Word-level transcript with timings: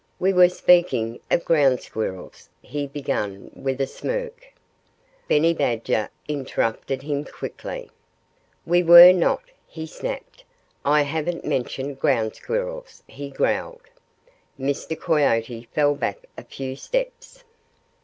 "We 0.19 0.33
were 0.33 0.49
speaking 0.49 1.19
of 1.29 1.45
Ground 1.45 1.79
Squirrels" 1.81 2.49
he 2.63 2.87
began 2.87 3.51
with 3.53 3.79
a 3.79 3.85
smirk. 3.85 4.51
Benny 5.27 5.53
Badger 5.53 6.09
interrupted 6.27 7.03
him 7.03 7.23
quickly. 7.23 7.91
"We 8.65 8.81
were 8.81 9.13
not!" 9.13 9.43
he 9.67 9.85
snapped. 9.85 10.43
"I 10.83 11.03
haven't 11.03 11.45
mentioned 11.45 11.99
Ground 11.99 12.33
Squirrels," 12.35 13.03
he 13.07 13.29
growled. 13.29 13.83
Mr. 14.59 14.99
Coyote 14.99 15.69
fell 15.71 15.93
back 15.93 16.25
a 16.35 16.45
few 16.45 16.75
steps. 16.75 17.43